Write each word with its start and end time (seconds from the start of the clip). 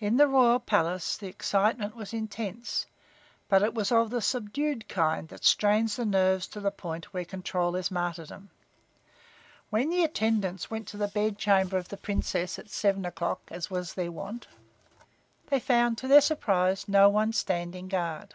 In 0.00 0.16
the 0.16 0.26
royal 0.26 0.58
palace 0.58 1.16
the 1.16 1.28
excitement 1.28 1.94
was 1.94 2.12
intense, 2.12 2.86
but 3.48 3.62
it 3.62 3.74
was 3.74 3.92
of 3.92 4.10
the 4.10 4.20
subdued 4.20 4.88
kind 4.88 5.28
that 5.28 5.44
strains 5.44 5.94
the 5.94 6.04
nerves 6.04 6.48
to 6.48 6.58
the 6.58 6.72
point 6.72 7.14
where 7.14 7.24
control 7.24 7.76
is 7.76 7.88
martyrdom. 7.88 8.50
When 9.70 9.88
the 9.88 10.02
attendants 10.02 10.68
went 10.68 10.88
to 10.88 10.96
the 10.96 11.06
bed 11.06 11.38
chamber 11.38 11.76
of 11.76 11.90
the 11.90 11.96
Princess 11.96 12.58
at 12.58 12.70
seven 12.70 13.04
o'clock, 13.06 13.40
as 13.52 13.70
was 13.70 13.94
their 13.94 14.10
wont, 14.10 14.48
they 15.46 15.60
found, 15.60 15.96
to 15.98 16.08
their 16.08 16.22
surprise, 16.22 16.88
no 16.88 17.08
one 17.08 17.32
standing 17.32 17.86
guard. 17.86 18.34